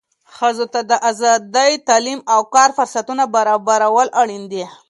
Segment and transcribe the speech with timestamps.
[0.35, 4.63] ښځو ته د آزادۍ، تعلیم او کار فرصتونه برابرول اړین دي.